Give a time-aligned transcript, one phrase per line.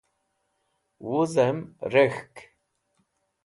[1.05, 1.57] wuz'em
[1.93, 2.35] rek̃hk